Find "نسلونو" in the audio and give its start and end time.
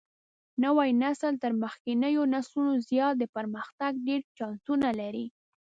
2.33-2.73